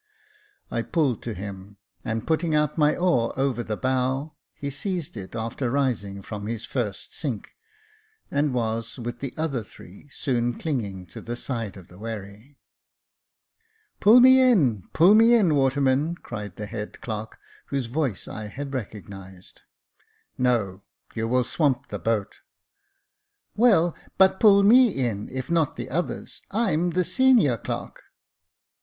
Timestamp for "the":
3.63-3.77, 9.19-9.31, 11.21-11.35, 11.87-11.99, 16.55-16.65, 21.89-21.99, 25.75-25.91, 26.89-27.03